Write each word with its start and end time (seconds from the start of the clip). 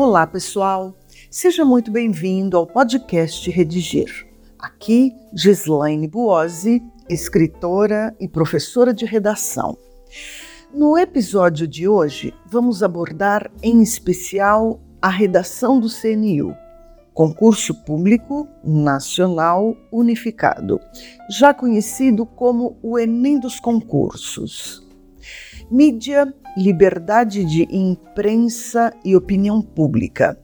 Olá, 0.00 0.24
pessoal. 0.28 0.96
Seja 1.28 1.64
muito 1.64 1.90
bem-vindo 1.90 2.56
ao 2.56 2.64
podcast 2.64 3.50
Redigir. 3.50 4.28
Aqui, 4.56 5.12
Gislaine 5.34 6.06
Buozzi, 6.06 6.80
escritora 7.10 8.14
e 8.20 8.28
professora 8.28 8.94
de 8.94 9.04
redação. 9.04 9.76
No 10.72 10.96
episódio 10.96 11.66
de 11.66 11.88
hoje, 11.88 12.32
vamos 12.46 12.80
abordar 12.80 13.50
em 13.60 13.82
especial 13.82 14.80
a 15.02 15.08
redação 15.08 15.80
do 15.80 15.88
CNU, 15.88 16.54
Concurso 17.12 17.74
Público 17.82 18.46
Nacional 18.62 19.76
Unificado, 19.90 20.78
já 21.28 21.52
conhecido 21.52 22.24
como 22.24 22.78
o 22.84 23.00
Enem 23.00 23.40
dos 23.40 23.58
Concursos. 23.58 24.87
Mídia, 25.70 26.32
liberdade 26.56 27.44
de 27.44 27.68
imprensa 27.70 28.90
e 29.04 29.14
opinião 29.14 29.60
pública. 29.60 30.40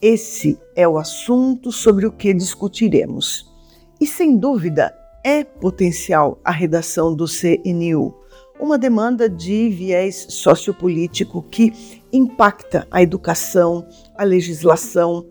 Esse 0.00 0.56
é 0.76 0.86
o 0.86 0.98
assunto 0.98 1.72
sobre 1.72 2.06
o 2.06 2.12
que 2.12 2.32
discutiremos. 2.32 3.52
E 4.00 4.06
sem 4.06 4.36
dúvida 4.36 4.96
é 5.24 5.42
potencial 5.42 6.40
a 6.44 6.52
redação 6.52 7.12
do 7.12 7.24
CNU, 7.26 8.14
uma 8.60 8.78
demanda 8.78 9.28
de 9.28 9.68
viés 9.68 10.26
sociopolítico 10.28 11.42
que 11.42 11.72
impacta 12.12 12.86
a 12.88 13.02
educação, 13.02 13.84
a 14.16 14.22
legislação. 14.22 15.26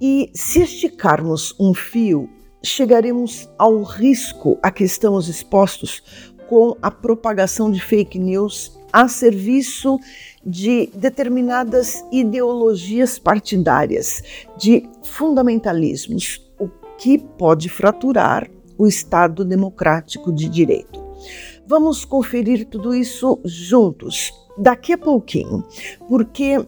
E 0.00 0.30
se 0.34 0.62
esticarmos 0.62 1.54
um 1.60 1.74
fio, 1.74 2.26
chegaremos 2.64 3.50
ao 3.58 3.82
risco 3.82 4.58
a 4.62 4.70
que 4.70 4.82
estamos 4.82 5.28
expostos 5.28 6.34
com 6.48 6.76
a 6.80 6.90
propagação 6.90 7.70
de 7.70 7.80
fake 7.80 8.18
news 8.18 8.76
a 8.92 9.08
serviço 9.08 9.98
de 10.44 10.88
determinadas 10.94 12.04
ideologias 12.10 13.18
partidárias, 13.18 14.22
de 14.56 14.88
fundamentalismos, 15.02 16.40
o 16.58 16.68
que 16.96 17.18
pode 17.18 17.68
fraturar 17.68 18.48
o 18.78 18.86
Estado 18.86 19.44
democrático 19.44 20.32
de 20.32 20.48
direito. 20.48 21.04
Vamos 21.66 22.04
conferir 22.04 22.66
tudo 22.66 22.94
isso 22.94 23.40
juntos 23.44 24.32
daqui 24.56 24.92
a 24.92 24.98
pouquinho, 24.98 25.64
porque 26.08 26.64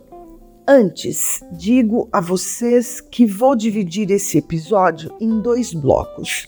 Antes, 0.71 1.43
digo 1.51 2.11
a 2.13 2.21
vocês 2.21 3.01
que 3.01 3.25
vou 3.25 3.57
dividir 3.57 4.11
esse 4.11 4.37
episódio 4.37 5.17
em 5.19 5.41
dois 5.41 5.73
blocos. 5.73 6.45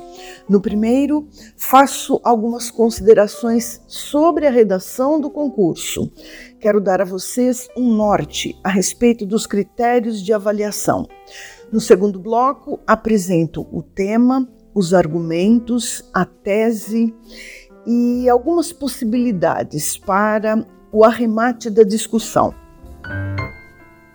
No 0.46 0.60
primeiro, 0.60 1.26
faço 1.56 2.20
algumas 2.22 2.70
considerações 2.70 3.80
sobre 3.86 4.46
a 4.46 4.50
redação 4.50 5.18
do 5.18 5.30
concurso. 5.30 6.12
Quero 6.60 6.82
dar 6.82 7.00
a 7.00 7.04
vocês 7.06 7.66
um 7.74 7.94
norte 7.94 8.54
a 8.62 8.68
respeito 8.68 9.24
dos 9.24 9.46
critérios 9.46 10.22
de 10.22 10.34
avaliação. 10.34 11.08
No 11.72 11.80
segundo 11.80 12.20
bloco, 12.20 12.78
apresento 12.86 13.66
o 13.72 13.82
tema, 13.82 14.46
os 14.74 14.92
argumentos, 14.92 16.04
a 16.12 16.26
tese 16.26 17.14
e 17.86 18.28
algumas 18.28 18.70
possibilidades 18.70 19.96
para 19.96 20.62
o 20.92 21.04
arremate 21.04 21.70
da 21.70 21.84
discussão. 21.84 22.54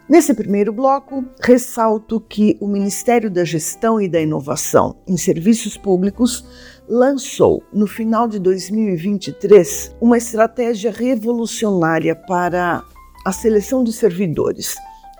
Nesse 0.07 0.35
primeiro 0.35 0.71
bloco, 0.71 1.25
ressalto 1.41 2.21
que 2.21 2.55
o 2.61 2.67
Ministério 2.67 3.27
da 3.29 3.43
Gestão 3.43 3.99
e 3.99 4.07
da 4.07 4.21
Inovação 4.21 4.97
em 5.07 5.17
Serviços 5.17 5.77
Públicos 5.77 6.45
lançou, 6.87 7.63
no 7.73 7.87
final 7.87 8.27
de 8.27 8.37
2023, 8.37 9.95
uma 9.99 10.15
estratégia 10.15 10.91
revolucionária 10.91 12.15
para 12.15 12.83
a 13.25 13.31
seleção 13.31 13.83
de 13.83 13.91
servidores, 13.91 14.75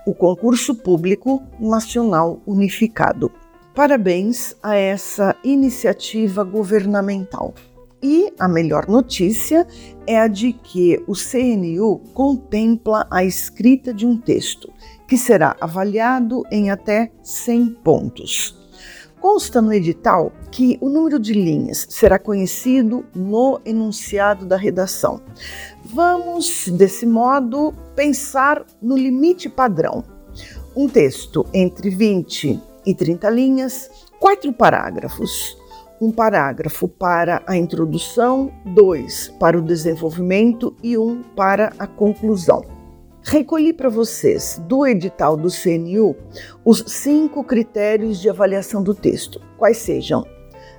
o 0.06 0.13
Concurso 0.13 0.75
Público 0.75 1.41
Nacional 1.59 2.40
Unificado. 2.45 3.31
Parabéns 3.74 4.56
a 4.62 4.75
essa 4.75 5.35
iniciativa 5.44 6.44
governamental. 6.44 7.56
E 8.01 8.33
a 8.38 8.47
melhor 8.47 8.88
notícia 8.88 9.66
é 10.06 10.19
a 10.19 10.28
de 10.28 10.53
que 10.53 11.01
o 11.07 11.13
CNU 11.13 12.00
contempla 12.13 13.07
a 13.09 13.23
escrita 13.23 13.94
de 13.94 14.06
um 14.06 14.17
texto, 14.17 14.72
que 15.07 15.17
será 15.17 15.56
avaliado 15.59 16.44
em 16.51 16.69
até 16.69 17.11
100 17.23 17.69
pontos. 17.83 18.66
Consta 19.19 19.59
no 19.59 19.73
edital 19.73 20.31
que 20.51 20.78
o 20.79 20.88
número 20.88 21.17
de 21.17 21.33
linhas 21.33 21.88
será 21.89 22.19
conhecido 22.19 23.03
no 23.16 23.59
enunciado 23.66 24.45
da 24.45 24.56
redação. 24.56 25.19
Vamos, 25.83 26.67
desse 26.67 27.07
modo, 27.07 27.73
pensar 27.95 28.63
no 28.79 28.95
limite 28.95 29.50
padrão. 29.50 30.03
Um 30.75 30.88
texto 30.88 31.44
entre 31.53 31.89
20 31.89 32.62
e 32.85 32.94
30 32.94 33.29
linhas, 33.31 33.89
quatro 34.19 34.53
parágrafos 34.53 35.57
um 36.01 36.11
parágrafo 36.11 36.88
para 36.88 37.41
a 37.47 37.56
introdução, 37.56 38.51
dois 38.66 39.33
para 39.39 39.57
o 39.57 39.61
desenvolvimento 39.61 40.75
e 40.83 40.97
um 40.97 41.22
para 41.35 41.73
a 41.79 41.88
conclusão. 41.88 42.63
Recolhi 43.23 43.73
para 43.73 43.89
vocês 43.89 44.61
do 44.67 44.85
edital 44.85 45.35
do 45.35 45.50
CNU 45.50 46.16
os 46.63 46.83
cinco 46.88 47.44
critérios 47.44 48.19
de 48.19 48.29
avaliação 48.29 48.83
do 48.83 48.94
texto, 48.94 49.41
quais 49.57 49.78
sejam 49.78 50.25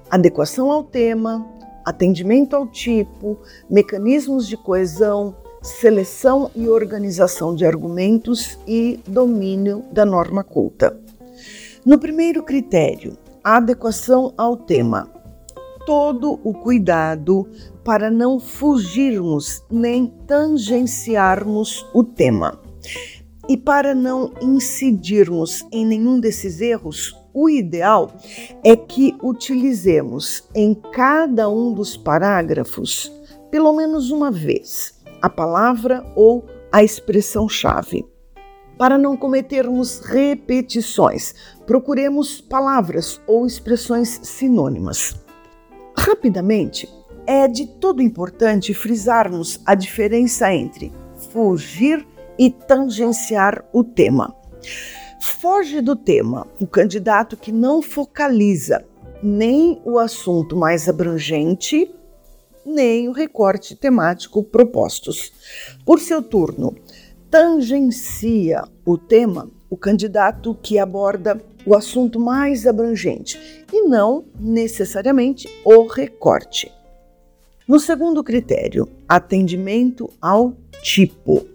adequação 0.09 0.71
ao 0.71 0.85
tema, 0.85 1.45
atendimento 1.85 2.55
ao 2.55 2.67
tipo, 2.67 3.39
mecanismos 3.69 4.47
de 4.47 4.57
coesão, 4.57 5.35
seleção 5.61 6.51
e 6.55 6.69
organização 6.69 7.55
de 7.55 7.67
argumentos 7.67 8.59
e 8.67 9.01
domínio 9.07 9.83
da 9.91 10.05
norma 10.05 10.45
culta. 10.45 10.97
No 11.85 11.99
primeiro 11.99 12.43
critério, 12.43 13.17
adequação 13.47 14.35
ao 14.37 14.57
tema. 14.57 15.09
Todo 15.87 16.41
o 16.43 16.53
cuidado 16.53 17.49
para 17.85 18.11
não 18.11 18.41
fugirmos 18.41 19.63
nem 19.71 20.09
tangenciarmos 20.27 21.87
o 21.95 22.03
tema. 22.03 22.61
E 23.49 23.57
para 23.57 23.95
não 23.95 24.33
incidirmos 24.43 25.65
em 25.71 25.87
nenhum 25.87 26.19
desses 26.19 26.61
erros, 26.61 27.15
o 27.33 27.49
ideal 27.49 28.11
é 28.65 28.75
que 28.75 29.17
utilizemos 29.23 30.43
em 30.53 30.75
cada 30.75 31.49
um 31.49 31.73
dos 31.73 31.97
parágrafos, 31.97 33.13
pelo 33.49 33.73
menos 33.73 34.11
uma 34.11 34.33
vez, 34.33 35.01
a 35.23 35.31
palavra 35.31 36.03
ou 36.17 36.45
a 36.73 36.83
expressão-chave. 36.83 38.05
Para 38.79 38.99
não 38.99 39.17
cometermos 39.17 40.01
repetições, 40.01 41.35
procuremos 41.67 42.43
palavras 42.43 43.21
ou 43.27 43.47
expressões 43.47 44.21
sinônimas. 44.23 45.17
Rapidamente, 45.97 46.87
é 47.27 47.49
de 47.49 47.67
todo 47.67 48.03
importante 48.03 48.75
frisarmos 48.75 49.61
a 49.65 49.75
diferença 49.75 50.53
entre 50.53 50.93
fugir 51.33 52.07
e 52.39 52.51
tangenciar 52.51 53.65
o 53.73 53.83
tema. 53.83 54.35
Foge 55.21 55.81
do 55.81 55.97
tema 55.97 56.47
o 56.61 56.67
candidato 56.67 57.37
que 57.37 57.51
não 57.51 57.81
focaliza 57.81 58.85
nem 59.23 59.81
o 59.85 59.99
assunto 59.99 60.55
mais 60.55 60.89
abrangente, 60.89 61.91
nem 62.65 63.09
o 63.09 63.13
recorte 63.13 63.75
temático 63.75 64.43
propostos. 64.43 65.33
Por 65.85 65.99
seu 65.99 66.23
turno, 66.23 66.77
tangencia 67.37 68.65
o 68.83 68.97
tema 68.97 69.51
o 69.69 69.77
candidato 69.77 70.57
que 70.63 70.79
aborda 70.79 71.39
o 71.67 71.75
assunto 71.75 72.19
mais 72.19 72.67
abrangente 72.67 73.39
e 73.71 73.83
não 73.83 74.25
necessariamente 74.41 75.47
o 75.63 75.87
recorte. 75.87 76.73
No 77.69 77.79
segundo 77.79 78.25
critério, 78.25 78.89
atendimento 79.07 80.09
ao 80.19 80.55
tipo. 80.83 81.47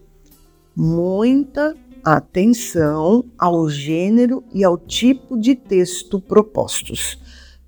Muita 0.75 1.75
atenção 2.04 3.25
ao 3.36 3.68
gênero 3.68 4.44
e 4.54 4.63
ao 4.63 4.77
tipo 4.77 5.36
de 5.36 5.56
texto 5.56 6.22
propostos. 6.22 7.18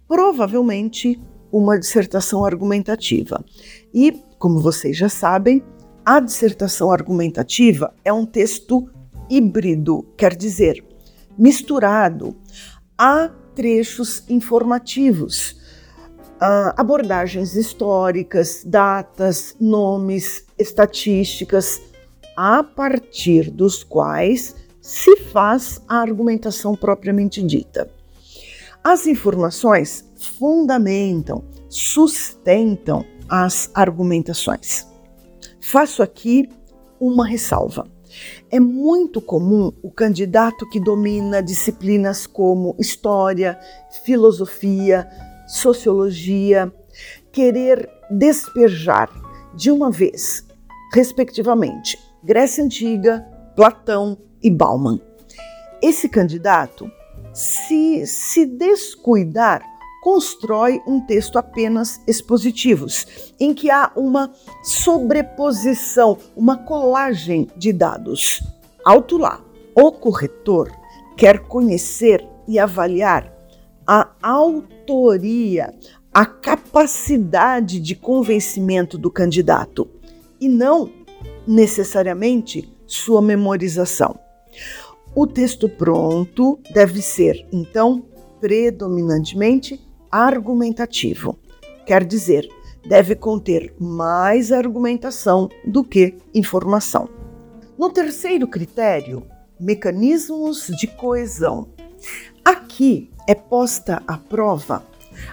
Provavelmente 0.08 1.20
uma 1.52 1.80
dissertação 1.80 2.46
argumentativa. 2.46 3.44
E, 3.92 4.12
como 4.38 4.60
vocês 4.60 4.96
já 4.96 5.10
sabem, 5.10 5.64
a 6.06 6.20
dissertação 6.20 6.92
argumentativa 6.92 7.94
é 8.04 8.12
um 8.12 8.26
texto 8.26 8.90
híbrido, 9.30 10.06
quer 10.18 10.36
dizer, 10.36 10.84
misturado 11.38 12.36
a 12.98 13.30
trechos 13.56 14.24
informativos, 14.30 15.62
abordagens 16.76 17.56
históricas, 17.56 18.64
datas, 18.66 19.56
nomes, 19.60 20.46
estatísticas, 20.60 21.82
a 22.36 22.64
partir 22.64 23.50
dos 23.50 23.84
quais 23.84 24.56
se 24.82 25.16
faz 25.18 25.80
a 25.88 25.98
argumentação 25.98 26.76
propriamente 26.76 27.42
dita. 27.42 27.90
As 28.84 29.08
informações 29.08 30.04
fundamentam, 30.38 31.46
sustentam 31.70 33.06
as 33.30 33.72
argumentações. 33.74 34.93
Faço 35.74 36.04
aqui 36.04 36.48
uma 37.00 37.26
ressalva. 37.26 37.88
É 38.52 38.60
muito 38.60 39.20
comum 39.20 39.72
o 39.82 39.90
candidato 39.90 40.70
que 40.70 40.80
domina 40.80 41.42
disciplinas 41.42 42.28
como 42.28 42.76
história, 42.78 43.60
filosofia, 44.06 45.10
sociologia, 45.48 46.72
querer 47.32 47.90
despejar 48.12 49.10
de 49.56 49.72
uma 49.72 49.90
vez, 49.90 50.46
respectivamente, 50.94 51.98
Grécia 52.24 52.64
Antiga, 52.64 53.26
Platão 53.56 54.16
e 54.44 54.52
Bauman. 54.52 55.02
Esse 55.82 56.08
candidato, 56.08 56.88
se 57.34 58.06
se 58.06 58.46
descuidar, 58.46 59.64
constrói 60.04 60.82
um 60.86 61.00
texto 61.00 61.38
apenas 61.38 62.02
expositivos, 62.06 63.32
em 63.40 63.54
que 63.54 63.72
há 63.72 63.90
uma 63.96 64.34
sobreposição, 64.62 66.18
uma 66.36 66.58
colagem 66.58 67.48
de 67.56 67.72
dados. 67.72 68.44
Alto 68.84 69.18
lá, 69.18 69.42
o 69.74 69.94
corretor 69.94 70.70
quer 71.16 71.40
conhecer 71.40 72.28
e 72.46 72.60
avaliar 72.60 73.34
a 73.88 74.10
autoria, 74.22 75.74
a 76.14 76.26
capacidade 76.26 77.80
de 77.80 77.96
convencimento 77.96 78.98
do 78.98 79.10
candidato 79.10 79.90
e 80.38 80.50
não 80.50 80.92
necessariamente 81.48 82.70
sua 82.86 83.22
memorização. 83.22 84.20
O 85.16 85.26
texto 85.26 85.70
pronto 85.70 86.60
deve 86.74 87.02
ser, 87.02 87.48
então, 87.54 88.04
predominantemente 88.42 89.80
argumentativo. 90.14 91.40
Quer 91.86 92.06
dizer, 92.06 92.48
deve 92.88 93.16
conter 93.16 93.74
mais 93.80 94.52
argumentação 94.52 95.50
do 95.66 95.84
que 95.84 96.16
informação. 96.34 97.10
No 97.78 97.90
terceiro 97.90 98.48
critério, 98.48 99.24
mecanismos 99.60 100.68
de 100.68 100.88
coesão. 100.88 101.70
Aqui 102.46 103.10
é 103.28 103.34
posta 103.34 104.04
à 104.08 104.18
prova 104.18 104.84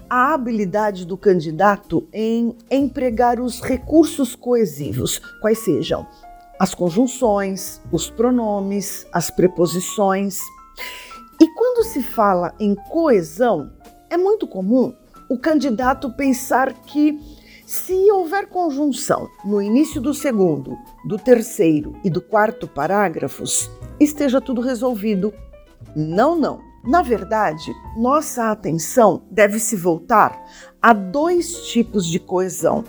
a 0.09 0.35
habilidade 0.35 1.05
do 1.05 1.17
candidato 1.17 2.07
em 2.13 2.57
empregar 2.71 3.41
os 3.41 3.61
recursos 3.61 4.35
coesivos, 4.35 5.21
quais 5.41 5.59
sejam 5.59 6.07
as 6.59 6.75
conjunções, 6.75 7.81
os 7.91 8.11
pronomes, 8.11 9.07
as 9.13 9.31
preposições. 9.31 10.41
E 11.41 11.49
quando 11.55 11.85
se 11.85 12.03
fala 12.03 12.55
em 12.61 12.75
coesão, 12.75 13.73
é 14.11 14.17
muito 14.17 14.47
comum 14.47 14.95
o 15.31 15.39
candidato 15.39 16.11
pensar 16.11 16.75
que 16.83 17.19
se 17.65 18.11
houver 18.11 18.49
conjunção 18.49 19.31
no 19.45 19.63
início 19.63 20.01
do 20.01 20.13
segundo, 20.13 20.77
do 21.05 21.17
terceiro 21.17 21.95
e 22.03 22.11
do 22.11 22.21
quarto 22.21 22.67
parágrafos, 22.67 23.71
esteja 24.01 24.41
tudo 24.41 24.61
resolvido. 24.61 25.33
Não, 25.95 26.35
não. 26.35 26.69
Na 26.83 27.01
verdade, 27.01 27.73
nossa 27.97 28.51
atenção 28.51 29.23
deve 29.31 29.61
se 29.61 29.77
voltar 29.77 30.45
a 30.83 30.93
dois 30.93 31.69
tipos 31.69 32.05
de 32.07 32.19
coesão: 32.19 32.83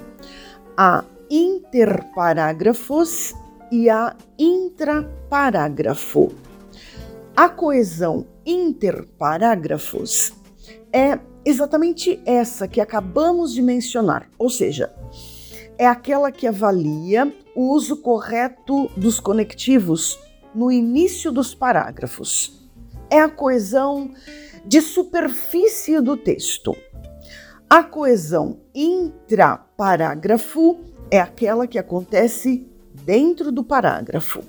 a 0.76 1.04
interparágrafos 1.30 3.36
e 3.72 3.88
a 3.88 4.16
intraparágrafo. 4.40 6.32
A 7.36 7.50
coesão 7.50 8.26
interparágrafos 8.46 10.41
é 10.94 11.20
exatamente 11.44 12.22
essa 12.26 12.68
que 12.68 12.82
acabamos 12.82 13.54
de 13.54 13.62
mencionar, 13.62 14.30
ou 14.38 14.50
seja, 14.50 14.94
é 15.78 15.88
aquela 15.88 16.32
que 16.32 16.46
avalia 16.46 17.34
o 17.56 17.74
uso 17.74 17.98
correto 17.98 18.90
dos 18.96 19.20
conectivos 19.20 20.20
no 20.54 20.72
início 20.72 21.32
dos 21.32 21.56
parágrafos 21.56 22.62
é 23.12 23.20
a 23.20 23.30
coesão 23.30 24.10
de 24.66 24.82
superfície 24.82 26.00
do 26.00 26.16
texto. 26.16 26.74
A 27.70 27.84
coesão 27.84 28.62
intraparágrafo 28.74 30.80
é 31.12 31.20
aquela 31.20 31.68
que 31.68 31.78
acontece 31.78 32.66
dentro 33.06 33.52
do 33.52 33.66
parágrafo. 33.66 34.42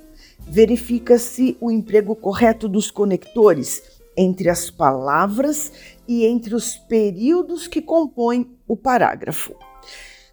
Verifica-se 0.47 1.57
o 1.61 1.73
emprego 1.73 2.15
correto 2.15 2.69
dos 2.69 2.91
conectores 2.91 3.92
entre 4.17 4.49
as 4.49 4.71
palavras 4.71 5.73
e 6.07 6.27
entre 6.27 6.55
os 6.55 6.77
períodos 6.77 7.67
que 7.67 7.81
compõem 7.81 8.51
o 8.67 8.77
parágrafo. 8.77 9.55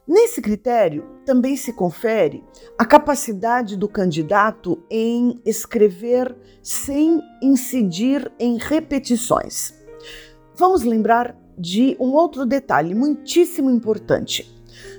Nesse 0.07 0.41
critério, 0.41 1.07
também 1.23 1.55
se 1.55 1.71
confere 1.71 2.43
a 2.77 2.83
capacidade 2.83 3.77
do 3.77 3.87
candidato 3.87 4.83
em 4.89 5.39
escrever 5.45 6.35
sem 6.63 7.21
incidir 7.41 8.31
em 8.39 8.57
repetições. 8.57 9.71
Vamos 10.55 10.83
lembrar 10.83 11.37
de 11.55 11.95
um 11.99 12.13
outro 12.13 12.45
detalhe 12.45 12.95
muitíssimo 12.95 13.69
importante. 13.69 14.49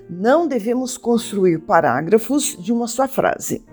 Não 0.09 0.47
devemos 0.47 0.97
construir 0.97 1.59
parágrafos 1.59 2.57
de 2.57 2.73
uma 2.73 2.87
só 2.87 3.09
frase. 3.09 3.65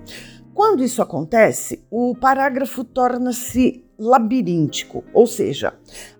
Quando 0.53 0.83
isso 0.83 1.03
acontece, 1.03 1.85
o 1.91 2.15
parágrafo 2.15 2.83
torna-se 2.83 3.86
labiríntico, 3.97 5.03
ou 5.13 5.25
seja, 5.25 5.73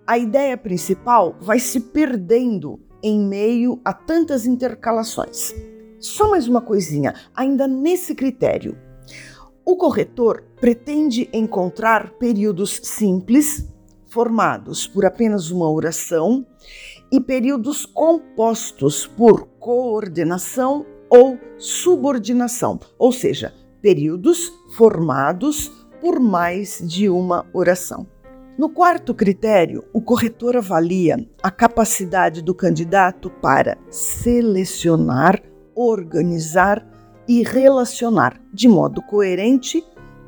a 0.06 0.18
ideia 0.18 0.56
principal 0.56 1.36
vai 1.40 1.58
se 1.58 1.80
perdendo 1.80 2.80
em 3.02 3.20
meio 3.20 3.80
a 3.84 3.92
tantas 3.92 4.46
intercalações. 4.46 5.54
Só 6.00 6.30
mais 6.30 6.48
uma 6.48 6.60
coisinha, 6.60 7.14
ainda 7.34 7.66
nesse 7.66 8.14
critério. 8.14 8.76
O 9.64 9.76
corretor 9.76 10.44
pretende 10.60 11.28
encontrar 11.32 12.12
períodos 12.12 12.80
simples, 12.82 13.68
formados 14.06 14.86
por 14.86 15.04
apenas 15.04 15.50
uma 15.50 15.70
oração, 15.70 16.46
e 17.10 17.20
períodos 17.20 17.86
compostos 17.86 19.06
por 19.06 19.46
coordenação 19.58 20.84
ou 21.10 21.38
subordinação, 21.56 22.78
ou 22.98 23.12
seja, 23.12 23.54
períodos 23.80 24.52
formados 24.76 25.72
por 26.00 26.20
mais 26.20 26.82
de 26.82 27.08
uma 27.08 27.46
oração. 27.52 28.06
No 28.58 28.68
quarto 28.68 29.14
critério, 29.14 29.84
o 29.92 30.00
corretor 30.00 30.56
avalia 30.56 31.16
a 31.42 31.50
capacidade 31.50 32.42
do 32.42 32.52
candidato 32.52 33.30
para 33.30 33.78
selecionar, 33.88 35.40
organizar 35.76 36.84
e 37.28 37.44
relacionar 37.44 38.40
de 38.52 38.66
modo 38.66 39.00
coerente 39.02 39.84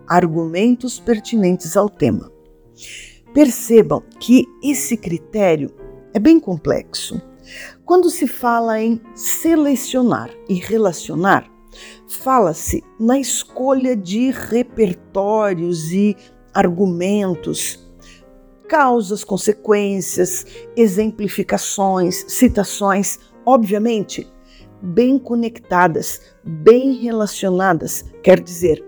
argumentos 0.07 1.01
pertinentes 1.01 1.77
ao 1.77 1.89
tema. 1.89 2.31
Percebam 3.35 4.03
que 4.21 4.45
esse 4.63 4.97
critério 4.97 5.75
é 6.15 6.19
bem 6.21 6.39
complexo. 6.39 7.21
Quando 7.85 8.11
se 8.11 8.29
fala 8.29 8.81
em 8.81 9.01
selecionar 9.15 10.31
e 10.49 10.55
relacionar, 10.55 11.50
fala-se 12.09 12.83
na 12.99 13.19
escolha 13.19 13.97
de 13.97 14.31
repertórios 14.31 15.93
e 15.93 16.17
argumentos 16.53 17.91
causas, 18.71 19.25
consequências, 19.25 20.47
exemplificações, 20.77 22.25
citações, 22.29 23.19
obviamente, 23.45 24.31
bem 24.81 25.19
conectadas, 25.19 26.21
bem 26.45 26.93
relacionadas, 26.93 28.05
quer 28.23 28.39
dizer, 28.39 28.81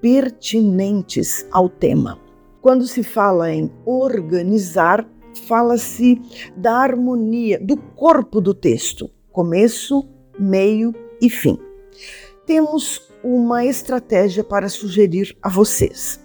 pertinentes 0.00 1.46
ao 1.52 1.68
tema. 1.68 2.18
Quando 2.62 2.86
se 2.86 3.02
fala 3.02 3.52
em 3.52 3.70
organizar, 3.84 5.06
fala-se 5.46 6.18
da 6.56 6.78
harmonia 6.78 7.60
do 7.60 7.76
corpo 7.76 8.40
do 8.40 8.54
texto, 8.54 9.10
começo, 9.30 10.08
meio 10.38 10.94
e 11.20 11.28
fim. 11.28 11.65
Temos 12.46 13.02
uma 13.24 13.64
estratégia 13.64 14.44
para 14.44 14.68
sugerir 14.68 15.36
a 15.42 15.48
vocês. 15.48 16.24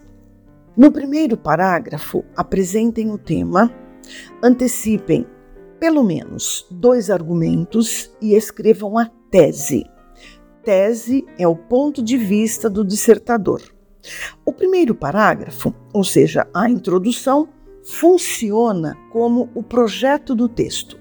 No 0.77 0.91
primeiro 0.91 1.35
parágrafo, 1.35 2.23
apresentem 2.35 3.09
o 3.09 3.17
tema, 3.17 3.73
antecipem 4.41 5.25
pelo 5.79 6.03
menos 6.03 6.67
dois 6.69 7.09
argumentos 7.09 8.15
e 8.21 8.35
escrevam 8.35 8.99
a 8.99 9.09
tese. 9.31 9.83
Tese 10.63 11.25
é 11.39 11.47
o 11.47 11.55
ponto 11.55 12.03
de 12.03 12.17
vista 12.17 12.69
do 12.69 12.85
dissertador. 12.85 13.63
O 14.45 14.53
primeiro 14.53 14.93
parágrafo, 14.93 15.73
ou 15.91 16.03
seja, 16.03 16.47
a 16.53 16.69
introdução, 16.69 17.49
funciona 17.83 18.95
como 19.11 19.49
o 19.55 19.63
projeto 19.63 20.35
do 20.35 20.47
texto. 20.47 20.99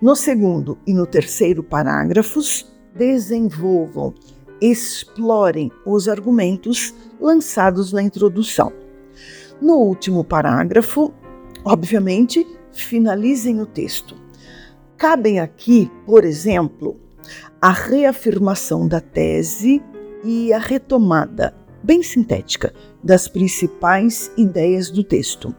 No 0.00 0.14
segundo 0.14 0.78
e 0.86 0.94
no 0.94 1.04
terceiro 1.04 1.64
parágrafos, 1.64 2.72
desenvolvam, 2.96 4.14
explorem 4.60 5.70
os 5.84 6.08
argumentos 6.08 6.94
lançados 7.20 7.92
na 7.92 8.02
introdução. 8.02 8.72
No 9.60 9.74
último 9.74 10.24
parágrafo, 10.24 11.12
obviamente, 11.64 12.46
finalizem 12.72 13.60
o 13.60 13.66
texto. 13.66 14.14
Cabem 14.96 15.40
aqui, 15.40 15.90
por 16.04 16.24
exemplo, 16.24 16.98
a 17.60 17.70
reafirmação 17.70 18.86
da 18.86 19.00
tese 19.00 19.82
e 20.22 20.52
a 20.52 20.58
retomada 20.58 21.54
bem 21.82 22.02
sintética 22.02 22.72
das 23.02 23.28
principais 23.28 24.30
ideias 24.36 24.90
do 24.90 25.04
texto, 25.04 25.54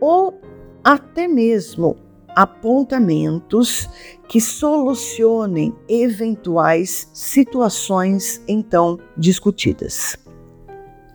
ou 0.00 0.40
até 0.84 1.26
mesmo 1.26 1.96
apontamentos 2.34 3.88
que 4.28 4.40
solucionem 4.40 5.74
eventuais 5.88 7.08
situações 7.12 8.42
então 8.48 8.98
discutidas. 9.16 10.16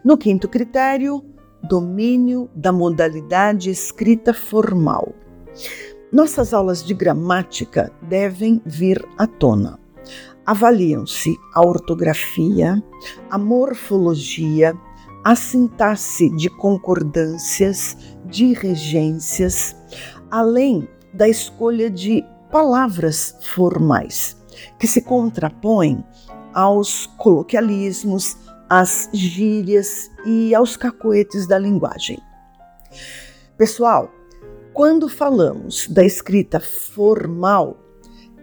No 0.04 0.18
quinto 0.18 0.48
critério, 0.48 1.24
domínio 1.64 2.50
da 2.56 2.72
modalidade 2.72 3.70
escrita 3.70 4.34
formal. 4.34 5.14
Nossas 6.12 6.54
aulas 6.54 6.84
de 6.84 6.94
gramática 6.94 7.92
devem 8.02 8.62
vir 8.66 9.06
à 9.18 9.28
tona. 9.28 9.80
Avaliam-se 10.46 11.36
a 11.54 11.62
ortografia, 11.62 12.82
a 13.30 13.38
morfologia, 13.38 14.76
a 15.24 15.36
sintaxe 15.36 16.30
de 16.30 16.50
concordâncias, 16.50 17.96
de 18.26 18.54
regências, 18.54 19.76
além 20.32 20.88
da 21.14 21.28
escolha 21.28 21.90
de 21.90 22.24
palavras 22.52 23.36
formais, 23.42 24.38
que 24.78 24.88
se 24.88 25.02
contrapõem 25.02 26.04
aos 26.54 27.06
coloquialismos, 27.18 28.38
às 28.70 29.10
gírias 29.14 30.12
e 30.26 30.54
aos 30.54 30.78
cacoetes 30.78 31.48
da 31.48 31.58
linguagem. 31.58 32.20
Pessoal, 33.58 34.12
quando 34.74 35.10
falamos 35.10 35.88
da 35.88 36.06
escrita 36.06 36.60
formal, 36.60 37.78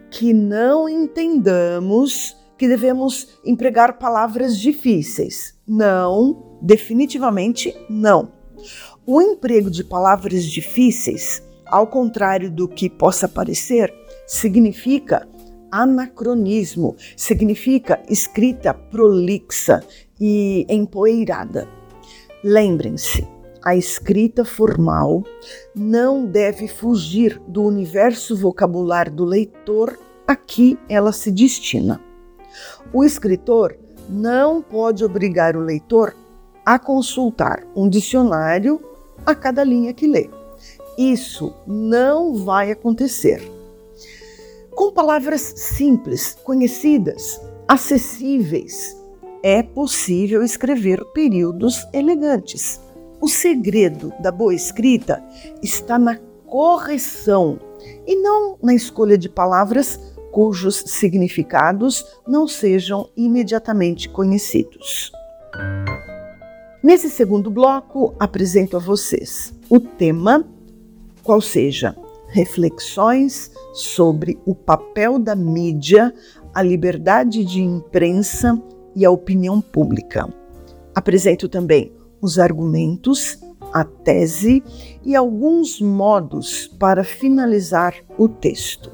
que 0.09 0.33
não 0.33 0.87
entendamos 0.87 2.35
que 2.57 2.67
devemos 2.67 3.39
empregar 3.45 3.97
palavras 3.99 4.57
difíceis. 4.57 5.55
Não, 5.67 6.57
definitivamente 6.61 7.75
não. 7.89 8.31
O 9.05 9.21
emprego 9.21 9.69
de 9.69 9.83
palavras 9.83 10.43
difíceis, 10.43 11.41
ao 11.69 11.87
contrário 11.87 12.51
do 12.51 12.67
que 12.67 12.89
possa 12.89 13.27
parecer, 13.27 13.93
significa 14.25 15.27
anacronismo, 15.71 16.95
significa 17.15 18.01
escrita 18.09 18.73
prolixa 18.73 19.83
e 20.19 20.65
empoeirada. 20.69 21.67
Lembrem-se, 22.43 23.27
a 23.63 23.75
escrita 23.75 24.45
formal 24.45 25.23
não 25.75 26.25
deve 26.25 26.67
fugir 26.67 27.41
do 27.47 27.63
universo 27.63 28.35
vocabular 28.35 29.11
do 29.11 29.25
leitor 29.25 29.97
a 30.25 30.35
que 30.35 30.77
ela 30.87 31.11
se 31.11 31.31
destina. 31.31 31.99
O 32.93 33.03
escritor 33.03 33.77
não 34.09 34.61
pode 34.61 35.03
obrigar 35.03 35.55
o 35.55 35.61
leitor 35.61 36.15
a 36.65 36.79
consultar 36.79 37.65
um 37.75 37.89
dicionário 37.89 38.81
a 39.25 39.35
cada 39.35 39.63
linha 39.63 39.93
que 39.93 40.07
lê. 40.07 40.29
Isso 40.97 41.53
não 41.67 42.33
vai 42.33 42.71
acontecer. 42.71 43.41
Com 44.71 44.91
palavras 44.91 45.41
simples, 45.41 46.35
conhecidas, 46.43 47.39
acessíveis, 47.67 48.97
é 49.43 49.61
possível 49.61 50.43
escrever 50.43 51.03
períodos 51.13 51.87
elegantes. 51.93 52.81
O 53.21 53.27
segredo 53.27 54.11
da 54.19 54.31
boa 54.31 54.53
escrita 54.53 55.23
está 55.61 55.99
na 55.99 56.17
correção 56.45 57.59
e 58.05 58.15
não 58.15 58.57
na 58.61 58.73
escolha 58.73 59.17
de 59.17 59.29
palavras 59.29 59.99
cujos 60.31 60.83
significados 60.85 62.05
não 62.27 62.47
sejam 62.47 63.09
imediatamente 63.17 64.07
conhecidos. 64.09 65.11
Nesse 66.83 67.09
segundo 67.09 67.49
bloco, 67.49 68.15
apresento 68.19 68.77
a 68.77 68.79
vocês 68.79 69.53
o 69.69 69.79
tema, 69.79 70.45
qual 71.27 71.41
seja 71.41 71.93
reflexões 72.29 73.51
sobre 73.73 74.39
o 74.45 74.55
papel 74.55 75.19
da 75.19 75.35
mídia, 75.35 76.13
a 76.53 76.63
liberdade 76.63 77.43
de 77.43 77.61
imprensa 77.61 78.57
e 78.95 79.05
a 79.05 79.11
opinião 79.11 79.59
pública. 79.59 80.25
Apresento 80.95 81.49
também 81.49 81.91
os 82.21 82.39
argumentos, 82.39 83.37
a 83.73 83.83
tese 83.83 84.63
e 85.03 85.17
alguns 85.17 85.81
modos 85.81 86.65
para 86.79 87.03
finalizar 87.03 87.93
o 88.17 88.29
texto. 88.29 88.89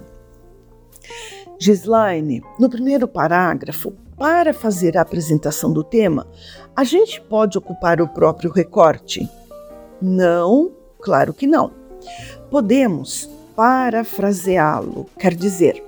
Gislaine, 1.59 2.41
no 2.59 2.67
primeiro 2.67 3.07
parágrafo, 3.07 3.93
para 4.17 4.55
fazer 4.55 4.97
a 4.97 5.01
apresentação 5.01 5.71
do 5.71 5.83
tema, 5.83 6.25
a 6.75 6.83
gente 6.83 7.21
pode 7.21 7.59
ocupar 7.59 8.01
o 8.01 8.07
próprio 8.07 8.51
recorte? 8.51 9.29
Não, 10.01 10.71
claro 10.99 11.31
que 11.31 11.45
não. 11.45 11.82
Podemos 12.49 13.29
parafraseá-lo, 13.55 15.07
quer 15.19 15.35
dizer, 15.35 15.83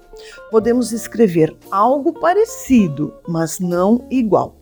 podemos 0.52 0.92
escrever 0.92 1.56
algo 1.72 2.14
parecido, 2.14 3.14
mas 3.28 3.60
não 3.60 4.06
igual. 4.10 4.56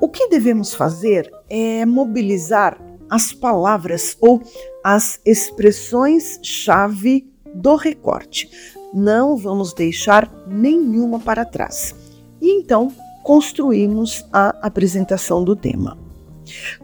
O 0.00 0.08
que 0.08 0.28
devemos 0.28 0.74
fazer 0.74 1.32
é 1.48 1.84
mobilizar 1.84 2.80
as 3.10 3.32
palavras 3.32 4.16
ou 4.20 4.42
as 4.84 5.20
expressões-chave 5.24 7.26
do 7.54 7.76
recorte. 7.76 8.50
Não 8.92 9.36
vamos 9.36 9.72
deixar 9.72 10.30
nenhuma 10.46 11.18
para 11.18 11.44
trás. 11.44 11.94
E 12.40 12.52
então 12.52 12.92
construímos 13.22 14.24
a 14.32 14.54
apresentação 14.62 15.42
do 15.42 15.56
tema. 15.56 15.98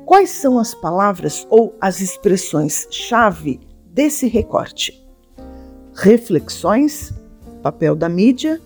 Quais 0.04 0.30
são 0.30 0.58
as 0.58 0.75
palavras 0.75 1.46
ou 1.49 1.75
as 1.80 2.00
expressões-chave 2.00 3.61
desse 3.95 4.27
recorte? 4.27 5.01
Reflexões, 5.95 7.15
papel 7.63 7.95
da 7.95 8.09
mídia, 8.09 8.61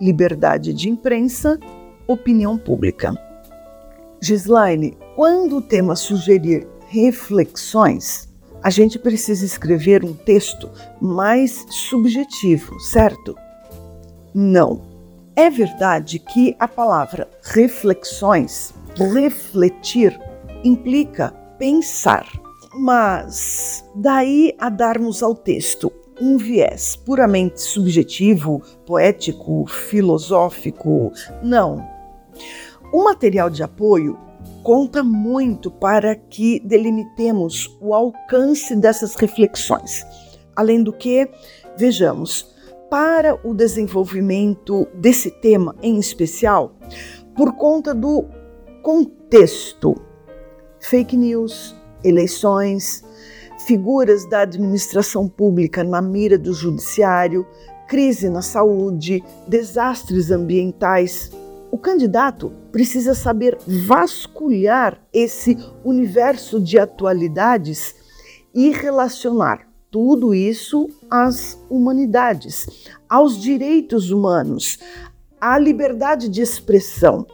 liberdade 0.00 0.74
de 0.74 0.90
imprensa, 0.90 1.60
opinião 2.08 2.58
pública. 2.58 3.14
Gislaine, 4.20 4.98
quando 5.14 5.58
o 5.58 5.62
tema 5.62 5.94
sugerir 5.94 6.66
reflexões, 6.88 8.28
a 8.60 8.68
gente 8.68 8.98
precisa 8.98 9.44
escrever 9.44 10.04
um 10.04 10.12
texto 10.12 10.68
mais 11.00 11.64
subjetivo, 11.70 12.80
certo? 12.80 13.36
Não. 14.34 14.92
É 15.36 15.50
verdade 15.50 16.18
que 16.18 16.56
a 16.58 16.66
palavra 16.66 17.28
reflexões, 17.42 18.74
refletir, 18.96 20.18
implica 20.64 21.30
pensar. 21.58 22.43
Mas 22.76 23.84
daí 23.94 24.54
a 24.58 24.68
darmos 24.68 25.22
ao 25.22 25.34
texto 25.34 25.92
um 26.20 26.36
viés 26.36 26.96
puramente 26.96 27.60
subjetivo, 27.60 28.62
poético, 28.86 29.66
filosófico, 29.66 31.12
não. 31.42 31.84
O 32.92 33.04
material 33.04 33.50
de 33.50 33.62
apoio 33.62 34.18
conta 34.62 35.02
muito 35.02 35.70
para 35.70 36.14
que 36.14 36.60
delimitemos 36.60 37.76
o 37.80 37.94
alcance 37.94 38.74
dessas 38.76 39.14
reflexões. 39.14 40.04
Além 40.56 40.82
do 40.82 40.92
que, 40.92 41.28
vejamos, 41.76 42.54
para 42.88 43.38
o 43.46 43.52
desenvolvimento 43.52 44.86
desse 44.94 45.30
tema 45.30 45.74
em 45.82 45.98
especial, 45.98 46.76
por 47.34 47.54
conta 47.54 47.92
do 47.92 48.24
contexto, 48.82 49.96
fake 50.78 51.16
news, 51.16 51.74
eleições, 52.04 53.02
figuras 53.66 54.28
da 54.28 54.42
administração 54.42 55.28
pública 55.28 55.82
na 55.82 56.02
mira 56.02 56.36
do 56.38 56.52
judiciário, 56.52 57.46
crise 57.88 58.28
na 58.28 58.42
saúde, 58.42 59.24
desastres 59.48 60.30
ambientais, 60.30 61.30
o 61.74 61.78
candidato 61.78 62.52
precisa 62.70 63.14
saber 63.14 63.58
vasculhar 63.66 65.00
esse 65.12 65.58
universo 65.84 66.60
de 66.60 66.78
atualidades 66.78 67.96
e 68.54 68.70
relacionar 68.70 69.66
tudo 69.90 70.32
isso 70.34 70.88
às 71.10 71.58
humanidades, 71.68 72.66
aos 73.08 73.40
direitos 73.40 74.10
humanos, 74.10 74.78
à 75.40 75.58
liberdade 75.58 76.28
de 76.28 76.42
expressão, 76.42 77.26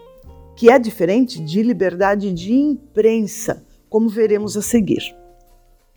que 0.56 0.70
é 0.70 0.78
diferente 0.78 1.38
de 1.38 1.62
liberdade 1.62 2.32
de 2.32 2.52
imprensa, 2.52 3.64
como 3.90 4.08
veremos 4.08 4.56
a 4.56 4.62
seguir. 4.62 5.02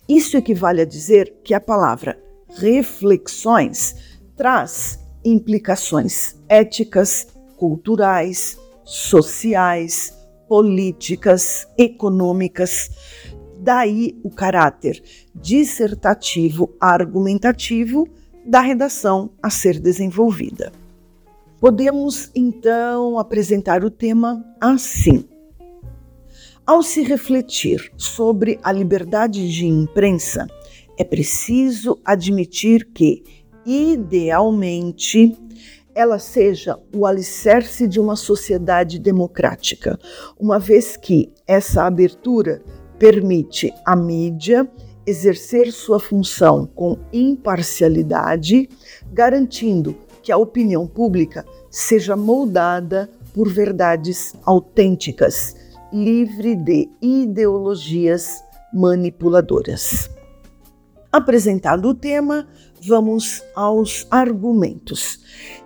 Isso 0.10 0.36
equivale 0.36 0.82
a 0.82 0.86
dizer 0.86 1.36
que 1.44 1.54
a 1.54 1.62
palavra 1.62 2.22
reflexões 2.56 3.96
traz 4.36 5.00
implicações 5.24 6.36
éticas, 6.50 7.28
culturais, 7.56 8.60
sociais, 8.84 10.14
políticas, 10.50 11.68
econômicas. 11.78 12.90
Daí 13.60 14.20
o 14.24 14.30
caráter 14.30 15.02
dissertativo 15.34 16.76
argumentativo 16.82 18.08
da 18.46 18.60
redação 18.60 19.32
a 19.42 19.50
ser 19.50 19.80
desenvolvida. 19.80 20.74
Podemos 21.62 22.30
então 22.36 23.18
apresentar 23.18 23.86
o 23.86 23.90
tema 23.90 24.44
assim: 24.60 25.24
Ao 26.66 26.82
se 26.82 27.04
refletir 27.04 27.92
sobre 27.98 28.58
a 28.64 28.72
liberdade 28.72 29.52
de 29.52 29.66
imprensa, 29.66 30.48
é 30.98 31.04
preciso 31.04 32.00
admitir 32.06 32.88
que, 32.94 33.22
idealmente, 33.66 35.38
ela 35.94 36.18
seja 36.18 36.80
o 36.96 37.06
alicerce 37.06 37.86
de 37.86 38.00
uma 38.00 38.16
sociedade 38.16 38.98
democrática, 38.98 40.00
uma 40.40 40.58
vez 40.58 40.96
que 40.96 41.34
essa 41.46 41.84
abertura 41.84 42.64
permite 42.98 43.70
à 43.86 43.94
mídia 43.94 44.66
exercer 45.06 45.70
sua 45.70 46.00
função 46.00 46.66
com 46.66 46.98
imparcialidade, 47.12 48.70
garantindo 49.12 49.98
que 50.22 50.32
a 50.32 50.38
opinião 50.38 50.88
pública 50.88 51.46
seja 51.70 52.16
moldada 52.16 53.10
por 53.34 53.52
verdades 53.52 54.34
autênticas, 54.46 55.58
livre 55.94 56.56
de 56.56 56.90
ideologias 57.00 58.44
manipuladoras. 58.74 60.10
Apresentado 61.12 61.90
o 61.90 61.94
tema, 61.94 62.48
vamos 62.84 63.44
aos 63.56 64.08
argumentos. 64.10 65.20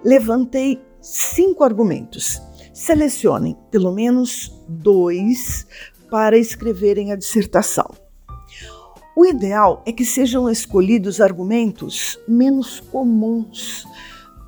Levantei 0.03 0.81
cinco 0.99 1.63
argumentos. 1.63 2.41
Selecionem 2.73 3.55
pelo 3.71 3.93
menos 3.93 4.51
dois 4.67 5.65
para 6.11 6.37
escreverem 6.37 7.13
a 7.13 7.15
dissertação. 7.15 7.89
O 9.15 9.25
ideal 9.25 9.81
é 9.85 9.93
que 9.93 10.03
sejam 10.03 10.49
escolhidos 10.49 11.21
argumentos 11.21 12.19
menos 12.27 12.81
comuns, 12.81 13.87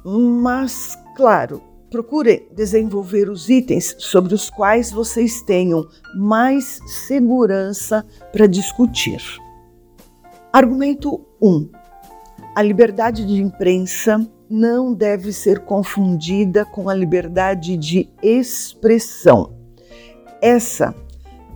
mas, 0.04 0.98
claro, 1.16 1.69
procure 1.90 2.48
desenvolver 2.56 3.30
os 3.30 3.50
itens 3.50 3.96
sobre 3.98 4.34
os 4.34 4.50
quais 4.50 4.92
vocês 4.92 5.42
tenham 5.42 5.88
mais 6.16 6.80
segurança 7.08 8.06
para 8.32 8.48
discutir. 8.48 9.22
Argumento 10.52 11.26
1. 11.42 11.70
A 12.56 12.62
liberdade 12.62 13.26
de 13.26 13.42
imprensa 13.42 14.28
não 14.50 14.94
deve 14.94 15.32
ser 15.32 15.60
confundida 15.60 16.66
com 16.66 16.90
a 16.90 16.94
liberdade 16.94 17.78
de 17.78 18.10
expressão. 18.22 19.54
Essa, 20.42 20.96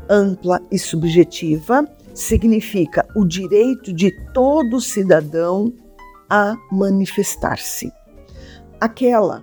ampla 0.09 0.61
e 0.71 0.77
subjetiva, 0.77 1.87
significa 2.13 3.05
o 3.15 3.25
direito 3.25 3.91
de 3.91 4.11
todo 4.33 4.79
cidadão 4.79 5.73
a 6.29 6.55
manifestar-se. 6.71 7.91
Aquela 8.79 9.41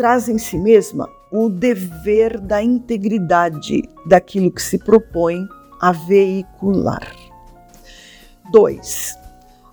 traz 0.00 0.30
em 0.30 0.38
si 0.38 0.56
mesma 0.56 1.10
o 1.30 1.50
dever 1.50 2.40
da 2.40 2.62
integridade 2.62 3.82
daquilo 4.06 4.50
que 4.50 4.62
se 4.62 4.78
propõe 4.78 5.46
a 5.78 5.92
veicular. 5.92 7.14
2. 8.50 9.14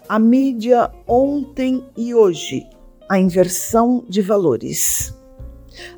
A 0.10 0.20
mídia 0.20 0.92
ontem 1.08 1.82
e 1.96 2.14
hoje, 2.14 2.68
a 3.08 3.18
inversão 3.18 4.04
de 4.10 4.22
valores. 4.22 5.16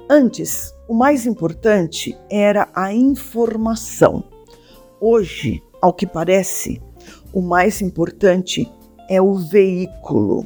Antes, 0.08 0.76
o 0.88 0.94
mais 0.94 1.26
importante 1.26 2.16
era 2.30 2.70
a 2.76 2.94
informação. 2.94 4.24
Hoje, 5.02 5.60
ao 5.82 5.92
que 5.92 6.06
parece, 6.06 6.80
o 7.34 7.42
mais 7.42 7.82
importante 7.82 8.72
é 9.10 9.20
o 9.20 9.34
veículo. 9.34 10.46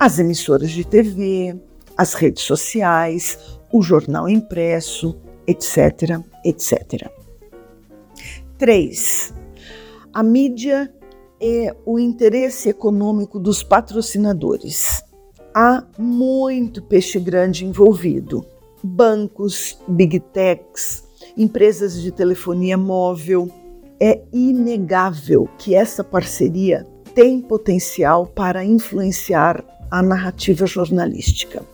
As 0.00 0.18
emissoras 0.18 0.72
de 0.72 0.84
TV, 0.84 1.56
as 1.96 2.14
redes 2.14 2.42
sociais, 2.42 3.38
o 3.72 3.82
jornal 3.82 4.28
impresso, 4.28 5.16
etc, 5.46 6.20
etc. 6.44 7.10
3. 8.58 9.34
A 10.12 10.22
mídia 10.22 10.92
é 11.40 11.74
o 11.84 11.98
interesse 11.98 12.68
econômico 12.68 13.38
dos 13.38 13.62
patrocinadores. 13.62 15.02
Há 15.54 15.84
muito 15.98 16.82
peixe 16.82 17.18
grande 17.18 17.64
envolvido. 17.64 18.44
Bancos, 18.82 19.78
big 19.86 20.20
techs, 20.20 21.04
empresas 21.36 22.00
de 22.00 22.10
telefonia 22.10 22.76
móvel. 22.76 23.50
É 24.00 24.20
inegável 24.32 25.48
que 25.58 25.74
essa 25.74 26.02
parceria 26.02 26.86
tem 27.14 27.40
potencial 27.40 28.26
para 28.26 28.64
influenciar 28.64 29.64
a 29.90 30.02
narrativa 30.02 30.66
jornalística. 30.66 31.73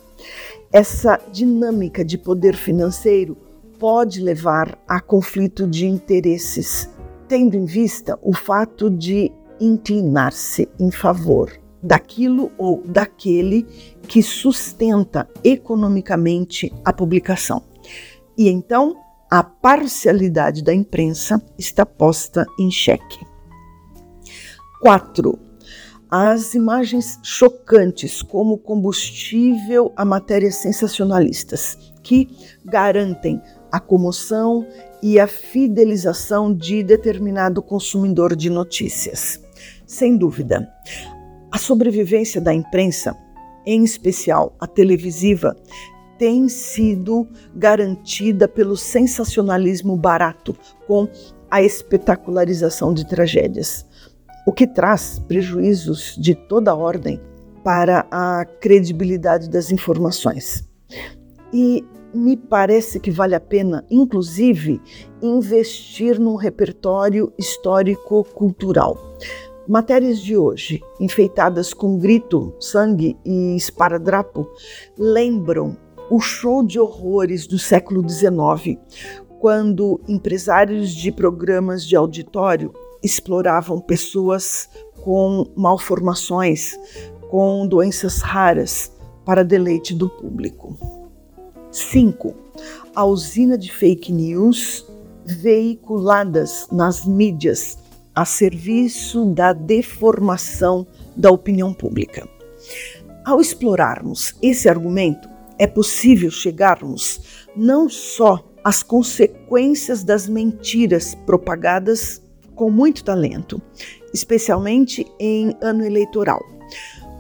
Essa 0.73 1.19
dinâmica 1.33 2.05
de 2.05 2.17
poder 2.17 2.55
financeiro 2.55 3.37
pode 3.77 4.21
levar 4.21 4.79
a 4.87 5.01
conflito 5.01 5.67
de 5.67 5.87
interesses, 5.87 6.89
tendo 7.27 7.57
em 7.57 7.65
vista 7.65 8.17
o 8.23 8.33
fato 8.33 8.89
de 8.89 9.33
inclinar-se 9.61 10.69
em 10.79 10.93
favor 10.93 11.51
daquilo 11.83 12.53
ou 12.57 12.83
daquele 12.87 13.65
que 14.03 14.23
sustenta 14.23 15.29
economicamente 15.43 16.73
a 16.85 16.93
publicação. 16.93 17.65
E 18.39 18.49
então 18.49 18.95
a 19.29 19.43
parcialidade 19.43 20.63
da 20.63 20.73
imprensa 20.73 21.43
está 21.59 21.85
posta 21.85 22.47
em 22.61 22.71
xeque. 22.71 23.27
4. 24.83 25.50
As 26.13 26.55
imagens 26.55 27.21
chocantes 27.23 28.21
como 28.21 28.59
combustível 28.59 29.93
a 29.95 30.05
matérias 30.05 30.57
sensacionalistas, 30.57 31.79
que 32.03 32.29
garantem 32.65 33.41
a 33.71 33.79
comoção 33.79 34.67
e 35.01 35.21
a 35.21 35.29
fidelização 35.29 36.53
de 36.53 36.83
determinado 36.83 37.63
consumidor 37.63 38.35
de 38.35 38.51
notícias. 38.51 39.41
Sem 39.87 40.17
dúvida, 40.17 40.69
a 41.53 41.59
sobrevivência 41.59 42.41
da 42.41 42.53
imprensa, 42.53 43.17
em 43.65 43.85
especial 43.85 44.57
a 44.59 44.67
televisiva, 44.67 45.57
tem 46.19 46.49
sido 46.49 47.29
garantida 47.55 48.49
pelo 48.49 48.77
sensacionalismo 48.77 49.97
barato, 49.97 50.57
com 50.89 51.09
a 51.49 51.63
espetacularização 51.63 52.93
de 52.93 53.07
tragédias, 53.07 53.87
o 54.51 54.53
que 54.53 54.67
traz 54.67 55.21
prejuízos 55.29 56.17
de 56.19 56.35
toda 56.35 56.75
ordem 56.75 57.21
para 57.63 58.05
a 58.11 58.45
credibilidade 58.45 59.49
das 59.49 59.71
informações. 59.71 60.69
E 61.55 61.85
me 62.13 62.37
parece 62.37 62.99
que 62.99 63.13
vale 63.13 63.37
a 63.37 63.41
pena, 63.41 63.87
inclusive, 63.89 64.81
investir 65.23 66.19
num 66.19 66.35
repertório 66.35 67.33
histórico-cultural. 67.39 68.99
Matérias 69.69 70.19
de 70.19 70.37
hoje, 70.37 70.83
enfeitadas 70.99 71.73
com 71.73 71.97
grito, 71.97 72.53
sangue 72.59 73.17
e 73.25 73.55
esparadrapo, 73.55 74.49
lembram 74.99 75.77
o 76.11 76.19
show 76.19 76.67
de 76.67 76.81
horrores 76.81 77.47
do 77.47 77.57
século 77.57 78.03
XIX, 78.09 78.81
quando 79.39 80.01
empresários 80.09 80.91
de 80.91 81.13
programas 81.13 81.87
de 81.87 81.95
auditório 81.95 82.73
exploravam 83.03 83.81
pessoas 83.81 84.69
com 85.03 85.47
malformações, 85.57 86.79
com 87.31 87.67
doenças 87.67 88.21
raras, 88.21 88.93
para 89.25 89.45
deleite 89.45 89.95
do 89.95 90.09
público. 90.09 90.77
5. 91.71 92.35
A 92.95 93.05
usina 93.05 93.57
de 93.57 93.73
fake 93.73 94.13
news 94.13 94.85
veiculadas 95.25 96.67
nas 96.73 97.07
mídias 97.07 97.79
a 98.15 98.25
serviço 98.25 99.27
da 99.27 99.53
deformação 99.53 100.87
da 101.17 101.31
opinião 101.31 101.73
pública. 101.73 102.29
Ao 103.25 103.41
explorarmos 103.41 104.35
esse 104.43 104.69
argumento, 104.69 105.29
é 105.59 105.67
possível 105.67 106.31
chegarmos 106.31 107.47
não 107.55 107.89
só 107.89 108.45
às 108.65 108.83
consequências 108.83 110.03
das 110.03 110.29
mentiras 110.29 111.15
propagadas 111.15 112.21
com 112.61 112.71
muito 112.71 113.03
talento, 113.03 113.59
especialmente 114.13 115.07
em 115.19 115.57
ano 115.63 115.83
eleitoral, 115.83 116.45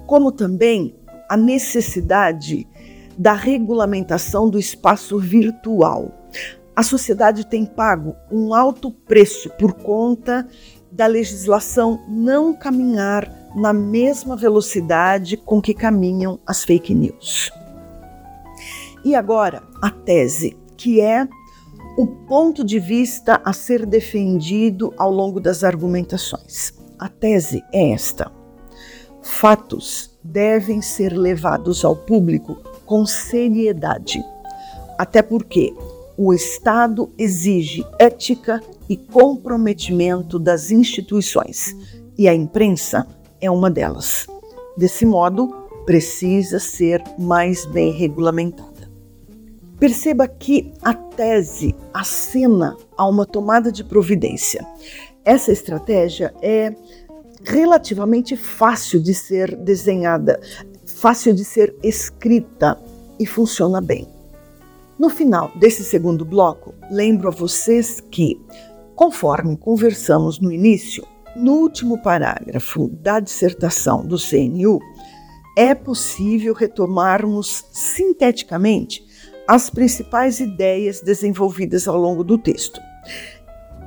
como 0.07 0.31
também 0.31 0.95
a 1.31 1.35
necessidade 1.35 2.69
da 3.17 3.33
regulamentação 3.33 4.51
do 4.51 4.59
espaço 4.59 5.19
virtual. 5.19 6.13
A 6.77 6.83
sociedade 6.83 7.47
tem 7.47 7.65
pago 7.65 8.15
um 8.31 8.53
alto 8.53 8.91
preço 8.91 9.49
por 9.59 9.73
conta 9.73 10.47
da 10.93 11.07
legislação 11.07 12.05
não 12.07 12.53
caminhar 12.53 13.27
na 13.57 13.73
mesma 13.73 14.37
velocidade 14.37 15.39
com 15.39 15.59
que 15.59 15.73
caminham 15.73 16.39
as 16.47 16.65
fake 16.65 16.95
news. 16.95 17.51
E 19.03 19.15
agora, 19.15 19.63
a 19.81 19.91
tese, 19.91 20.55
que 20.77 21.01
é 21.01 21.27
o 22.01 22.07
ponto 22.07 22.65
de 22.65 22.79
vista 22.79 23.43
a 23.45 23.53
ser 23.53 23.85
defendido 23.85 24.91
ao 24.97 25.13
longo 25.13 25.39
das 25.39 25.63
argumentações. 25.63 26.73
A 26.99 27.11
tese 27.11 27.63
é 27.75 27.91
esta: 27.91 28.33
fatos 29.21 30.19
devem 30.25 30.81
ser 30.81 31.13
levados 31.13 31.85
ao 31.85 31.95
público 31.95 32.57
com 32.87 33.05
seriedade, 33.05 34.25
até 34.97 35.21
porque 35.21 35.75
o 36.17 36.33
Estado 36.33 37.13
exige 37.19 37.85
ética 37.99 38.63
e 38.89 38.97
comprometimento 38.97 40.39
das 40.39 40.71
instituições, 40.71 41.77
e 42.17 42.27
a 42.27 42.35
imprensa 42.35 43.07
é 43.43 43.51
uma 43.51 43.71
delas. 43.71 44.27
Desse 44.75 45.05
modo, 45.05 45.55
precisa 45.85 46.59
ser 46.59 47.05
mais 47.19 47.67
bem 47.67 47.93
regulamentada. 47.93 48.70
Perceba 49.81 50.29
que 50.29 50.75
a 50.83 50.93
tese 50.93 51.75
acena 51.95 52.77
a 52.99 53.09
uma 53.09 53.25
tomada 53.25 53.73
de 53.73 53.83
providência. 53.83 54.63
Essa 55.25 55.51
estratégia 55.51 56.35
é 56.43 56.77
relativamente 57.43 58.37
fácil 58.37 59.03
de 59.03 59.15
ser 59.15 59.57
desenhada, 59.57 60.39
fácil 60.85 61.33
de 61.33 61.47
ser 61.47 61.75
escrita 61.83 62.79
e 63.19 63.25
funciona 63.25 63.81
bem. 63.81 64.07
No 64.99 65.09
final 65.09 65.51
desse 65.57 65.83
segundo 65.83 66.27
bloco, 66.27 66.75
lembro 66.91 67.29
a 67.29 67.33
vocês 67.33 68.03
que, 68.03 68.39
conforme 68.95 69.57
conversamos 69.57 70.39
no 70.39 70.53
início, 70.53 71.03
no 71.35 71.55
último 71.55 72.03
parágrafo 72.03 72.87
da 72.89 73.19
dissertação 73.19 74.05
do 74.05 74.19
CNU, 74.19 74.79
é 75.57 75.75
possível 75.75 76.53
retomarmos 76.53 77.65
sinteticamente 77.73 79.09
as 79.51 79.69
principais 79.69 80.39
ideias 80.39 81.01
desenvolvidas 81.01 81.89
ao 81.89 81.99
longo 81.99 82.23
do 82.23 82.39
texto. 82.39 82.81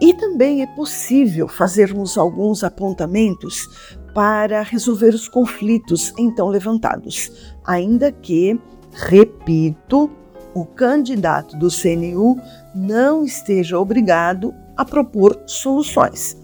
E 0.01 0.13
também 0.13 0.61
é 0.61 0.67
possível 0.67 1.47
fazermos 1.47 2.17
alguns 2.17 2.65
apontamentos 2.65 3.69
para 4.13 4.61
resolver 4.61 5.15
os 5.15 5.29
conflitos 5.29 6.13
então 6.19 6.49
levantados, 6.49 7.55
ainda 7.63 8.11
que, 8.11 8.59
repito, 8.91 10.11
o 10.53 10.65
candidato 10.65 11.55
do 11.55 11.69
CNU 11.69 12.37
não 12.75 13.23
esteja 13.23 13.79
obrigado 13.79 14.53
a 14.75 14.83
propor 14.83 15.43
soluções. 15.47 16.35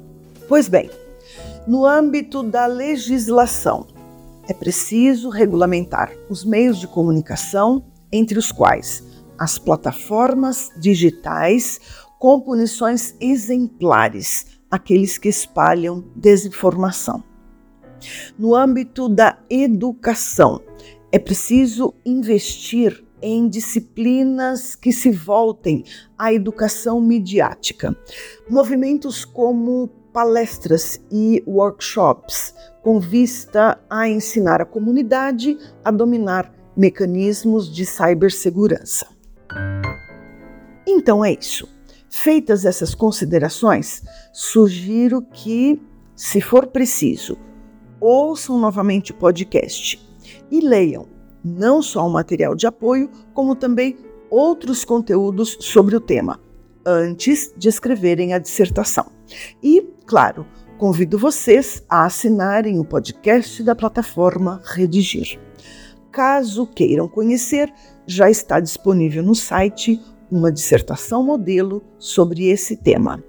Pois 0.48 0.70
bem, 0.70 0.90
no 1.68 1.86
âmbito 1.86 2.42
da 2.42 2.66
legislação, 2.68 3.86
é 4.48 4.54
preciso 4.54 5.28
regulamentar 5.28 6.10
os 6.30 6.46
meios 6.46 6.80
de 6.80 6.88
comunicação, 6.88 7.84
entre 8.12 8.40
os 8.40 8.50
quais 8.50 9.09
as 9.40 9.58
plataformas 9.58 10.70
digitais, 10.78 11.80
com 12.20 12.42
punições 12.42 13.16
exemplares 13.22 14.60
àqueles 14.70 15.18
que 15.18 15.30
espalham 15.30 16.04
desinformação. 16.16 17.24
No 18.38 18.54
âmbito 18.54 19.08
da 19.08 19.38
educação, 19.50 20.62
é 21.12 21.18
preciso 21.18 21.94
investir 22.06 23.04
em 23.22 23.50
disciplinas 23.50 24.76
que 24.76 24.92
se 24.92 25.12
voltem 25.12 25.84
à 26.18 26.34
educação 26.34 27.02
midiática. 27.02 27.96
Movimentos 28.50 29.26
como 29.26 29.88
palestras 30.14 31.00
e 31.12 31.44
workshops 31.48 32.54
com 32.82 33.00
vista 33.00 33.80
a 33.90 34.08
ensinar 34.08 34.62
a 34.62 34.66
comunidade 34.66 35.58
a 35.84 35.92
dominar 35.92 36.54
mecanismos 36.76 37.74
de 37.74 37.86
cibersegurança. 37.86 39.19
Então 40.88 41.24
é 41.24 41.34
isso. 41.34 41.68
Feitas 42.10 42.66
essas 42.66 42.96
considerações, 42.96 44.04
sugiro 44.34 45.22
que, 45.22 45.82
se 46.16 46.42
for 46.42 46.68
preciso, 46.68 47.38
ouçam 48.00 48.60
novamente 48.60 49.12
o 49.12 49.16
podcast 49.16 50.02
e 50.50 50.60
leiam 50.60 51.08
não 51.44 51.82
só 51.82 52.06
o 52.06 52.10
material 52.10 52.56
de 52.56 52.68
apoio, 52.68 53.10
como 53.34 53.56
também 53.56 53.98
outros 54.30 54.84
conteúdos 54.84 55.58
sobre 55.62 55.96
o 55.96 56.02
tema, 56.02 56.40
antes 56.86 57.54
de 57.58 57.70
escreverem 57.70 58.34
a 58.34 58.40
dissertação. 58.40 59.12
E, 59.64 59.82
claro, 60.06 60.46
convido 60.78 61.18
vocês 61.18 61.84
a 61.90 62.06
assinarem 62.06 62.80
o 62.80 62.86
podcast 62.86 63.64
da 63.64 63.76
plataforma 63.76 64.62
Redigir. 64.66 65.40
Caso 66.12 66.66
queiram 66.66 67.08
conhecer, 67.08 67.72
já 68.08 68.30
está 68.30 68.60
disponível 68.60 69.22
no 69.22 69.36
site 69.36 70.00
uma 70.32 70.52
dissertação 70.52 71.24
modelo 71.24 71.84
sobre 71.98 72.48
esse 72.48 72.76
tema. 72.76 73.24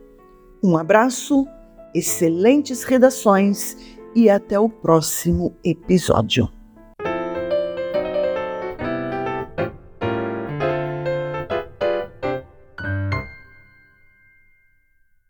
Um 0.62 0.76
abraço, 0.76 1.46
excelentes 1.94 2.82
redações 2.82 3.76
e 4.14 4.28
até 4.28 4.58
o 4.58 4.68
próximo 4.68 5.54
episódio. 5.64 6.59